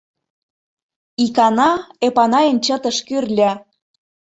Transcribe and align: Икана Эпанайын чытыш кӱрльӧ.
Икана 1.25 1.71
Эпанайын 2.05 2.57
чытыш 2.65 2.97
кӱрльӧ. 3.07 3.51